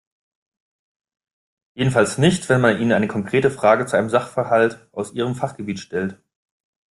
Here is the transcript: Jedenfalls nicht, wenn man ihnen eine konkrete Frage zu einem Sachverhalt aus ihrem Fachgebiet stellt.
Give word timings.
Jedenfalls 1.75 2.17
nicht, 2.17 2.49
wenn 2.49 2.59
man 2.59 2.79
ihnen 2.81 2.91
eine 2.93 3.07
konkrete 3.07 3.51
Frage 3.51 3.85
zu 3.85 3.95
einem 3.97 4.09
Sachverhalt 4.09 4.87
aus 4.91 5.13
ihrem 5.13 5.35
Fachgebiet 5.35 5.79
stellt. 5.79 6.19